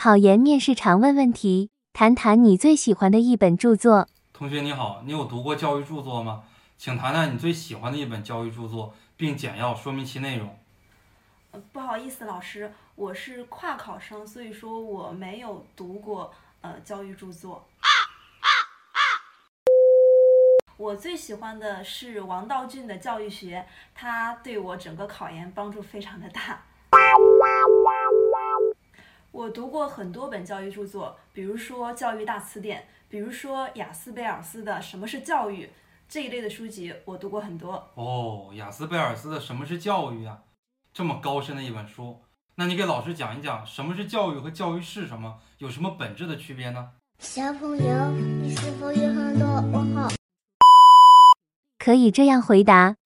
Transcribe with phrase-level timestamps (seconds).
[0.00, 4.06] 考研面试常问问题，谈谈你最喜欢的一本著作。
[4.32, 6.44] 同学你好，你有读过教育著作吗？
[6.76, 10.56] 请谈谈你最喜欢的一本教育著作，并简要说明其内容。
[11.50, 17.66] 呃不好意思，老师，我是跨考生，所以说我没有读过呃教育著作。
[20.76, 23.58] 我最喜欢的是王道俊的《教育学》，
[23.96, 26.62] 他对我整个考研帮助非常的大。
[29.30, 35.66] 我读过很多本教育著作，比如说《教育大词典》，比如说雅斯贝尔斯的《什么是教育》
[36.08, 37.90] 这一类的书籍，我读过很多。
[37.94, 40.44] 哦，雅斯贝尔斯的《什么是教育》啊，
[40.94, 42.22] 这么高深的一本书，
[42.54, 46.92] 那你给老师讲一讲什么是教育和教育是什么，有什么本质的区别呢？
[47.18, 48.10] 小朋友，
[48.42, 50.08] 你是否有很多问号？
[51.78, 52.96] 可以这样回答：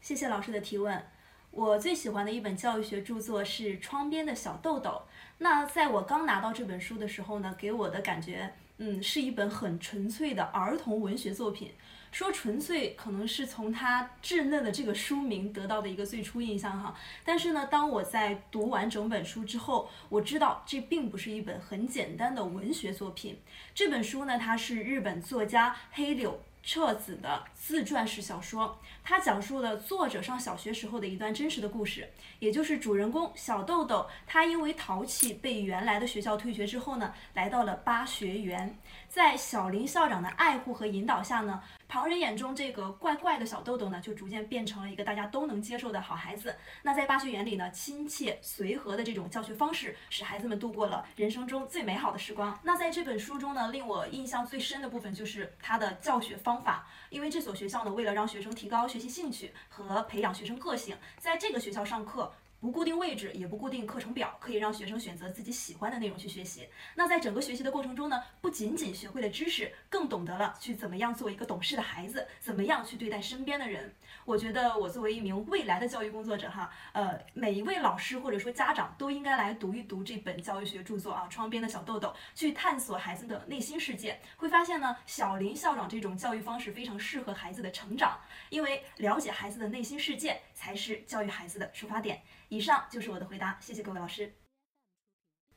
[0.00, 1.02] 谢谢老师的提问。
[1.50, 4.90] 我最喜欢的一本教育学著作是《窗边的小豆豆》。
[5.38, 11.72] 那在我刚拿到这本书的时候呢，给我的感觉，嗯，是一本很纯粹的儿童文学作品。
[12.12, 16.94] 说纯粹，可能是从它稚嫩的这个书名得到的一个最初印象哈。
[17.24, 23.40] 但是呢，当我在读完整本书之后，我知道这并不是一本很简单的文学作品。
[23.74, 32.08] 这本书呢，它是日本作家黑柳彻子的自传式小说，它讲述了作者上小学时候的一段真实的故事，
[32.38, 46.54] 也就是主人公小豆豆，他因为淘气被原来的学校退学之后呢，来到了巴学园，在小林校长的爱护和引导下呢，旁人眼中这个怪怪的小豆豆呢，就逐渐变成了一个大家都能接受的好孩子。
[46.82, 52.58] 那在巴学园里呢，亲切随和的这种教学方式，使孩子们度过了人生中最美好的时光。
[52.62, 62.32] 那在这本书中呢，令我印象最深的部分就是他的教学方方法，因为这所学校呢，为了让学生提高学习兴趣和培养学生个性，在这个学校上课。
[62.60, 66.68] 不固定位置，也不固定课程表，可以让学生选择自己喜欢的内容去学习。
[66.94, 73.94] 那在整个学习的过程中呢，不仅仅学会了知识，更懂得了去怎么样做一个懂事的孩子，怎么样去对待身边的人。
[74.26, 84.20] 我觉得我作为一名未来的教育工作者哈，呃，每一位老师或者说家长都应该来读一读这本教育学著作啊，《窗边的小豆豆》，去探索孩子的内心世界。
[84.36, 88.20] 会发现呢，小林校长这种教育方式非常适合孩子的成长，
[88.50, 92.20] 因为了解孩子的内心世界才是教育孩子的出发点。
[92.50, 94.34] 以上就是我的回答，谢谢各位老师。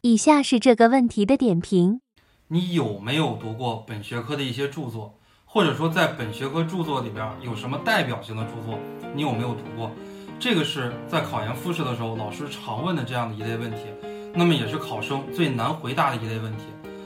[0.00, 2.00] 以下是这个问题的点评：
[2.48, 8.76] 你有没有读过本学科的一些著作，或者说在本学科著作里边有什么代表性的著作，
[9.14, 9.92] 你有没有读过？
[10.40, 13.86] 这个是在考研复试的时候老师常问的这样的一类问题，
[14.34, 16.64] 那么也是考生最难回答的一类问题。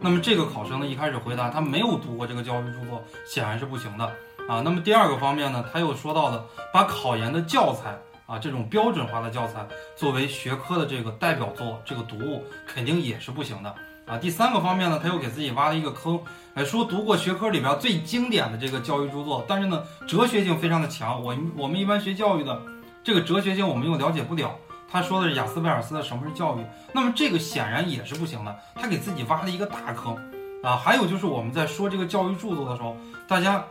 [0.00, 4.06] 那么这个考生呢，一开始回答他没有读过这个教育著作，显然是不行的
[4.48, 4.62] 啊。
[4.64, 7.94] 那么第二个方面呢，他又说到了把考研的教材。
[8.26, 9.64] 啊，这种标准化的教材
[9.96, 14.18] 作为学科的这个代表作，这个读物肯定也是不行的啊。
[14.18, 16.20] 第三个方面呢，他又给自己挖了一个坑，
[16.54, 21.22] 哎，说读过学科里边最经典的这个教育著作，但是呢，哲学性非常的强。
[21.22, 22.60] 我我们一般学教育的，
[23.04, 24.54] 这个哲学性我们又了解不了。
[24.88, 26.60] 他说的是雅斯贝尔斯的《什么是教育》，
[26.92, 28.56] 那么这个显然也是不行的。
[28.74, 30.16] 他给自己挖了一个大坑
[30.62, 30.76] 啊。
[30.76, 32.96] 还有就是我们在说这个教育著作的时候，
[33.28, 33.64] 大家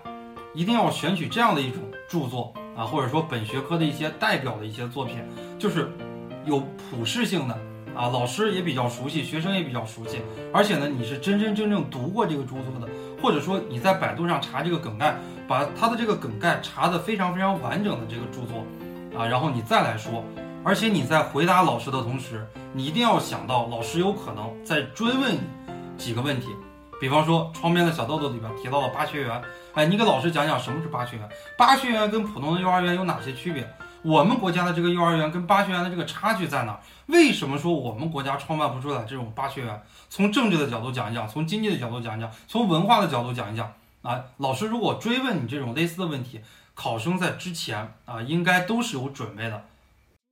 [0.53, 2.53] 一定要选取这样的一种著作。
[2.75, 5.17] 啊，或者说本学科的一些代表的一些作品，
[5.57, 5.89] 就是
[6.45, 6.59] 有
[6.89, 7.53] 普适性的
[7.95, 10.21] 啊，老师也比较熟悉，学生也比较熟悉，
[10.53, 12.87] 而且呢，你是真真正正读过这个著作的，
[13.21, 15.15] 或者说你在百度上查这个梗概，
[15.47, 18.65] 把它的这个梗概查的非常非常完整的这个著作
[19.17, 20.23] 啊，然后你再来说，
[20.63, 25.39] 而且你在回答老师的同时，你一定要想到老师有可能在追问你
[25.97, 26.47] 几个问题。
[26.99, 29.41] 比方说，窗边的小豆豆里边提到了巴学园，
[29.73, 31.29] 哎，你给老师讲讲什么是巴学园？
[31.57, 33.67] 巴学园跟普通的幼儿园有哪些区别？
[34.01, 36.79] 我们国家的这个幼儿园跟巴学园的这个差距在哪？
[37.07, 39.81] 为什么说我们国家创办不出来这种巴学园？
[40.09, 43.71] 从政治的角度讲一讲，从经济的角度讲一讲，从文化的角度讲一讲。
[44.01, 46.39] 啊，老师如果追问你这种类似的问题，
[46.75, 49.65] 考生在之前啊应该都是有准备的。